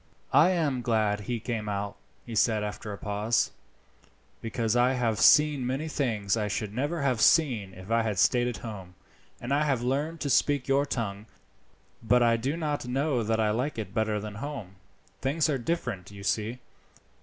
"I 0.33 0.49
am 0.49 0.81
glad 0.81 1.19
he 1.19 1.39
came 1.39 1.69
out," 1.69 1.95
he 2.25 2.33
said 2.33 2.63
after 2.63 2.91
a 2.91 2.97
pause, 2.97 3.51
"because 4.41 4.75
I 4.75 4.93
have 4.93 5.19
seen 5.19 5.63
many 5.63 5.87
things 5.87 6.35
I 6.35 6.47
should 6.47 6.73
never 6.73 7.03
have 7.03 7.21
seen 7.21 7.75
if 7.75 7.91
I 7.91 8.01
had 8.01 8.17
stayed 8.17 8.47
at 8.47 8.57
home, 8.65 8.95
and 9.39 9.53
I 9.53 9.63
have 9.63 9.83
learned 9.83 10.19
to 10.21 10.29
speak 10.31 10.67
your 10.67 10.87
tongue. 10.87 11.27
But 12.01 12.23
I 12.23 12.35
do 12.35 12.57
not 12.57 12.87
know 12.87 13.21
that 13.21 13.39
I 13.39 13.51
like 13.51 13.77
it 13.77 13.93
better 13.93 14.19
than 14.19 14.33
home. 14.41 14.77
Things 15.21 15.47
are 15.51 15.59
different, 15.59 16.09
you 16.09 16.23
see. 16.23 16.57